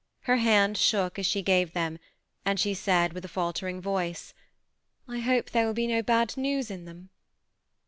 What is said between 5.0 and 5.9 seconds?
^^ I hope there will be